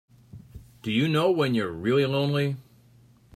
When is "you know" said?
0.91-1.29